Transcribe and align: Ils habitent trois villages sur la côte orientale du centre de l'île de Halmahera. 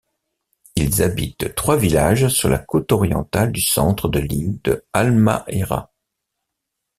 Ils 0.75 1.03
habitent 1.03 1.53
trois 1.53 1.77
villages 1.77 2.27
sur 2.29 2.49
la 2.49 2.57
côte 2.57 2.91
orientale 2.91 3.51
du 3.51 3.61
centre 3.61 4.07
de 4.09 4.17
l'île 4.17 4.59
de 4.63 4.83
Halmahera. 4.93 5.91